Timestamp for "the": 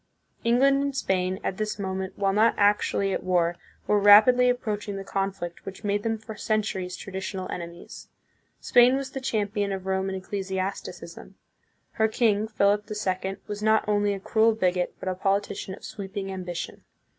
4.95-5.03, 9.11-9.21, 12.87-12.95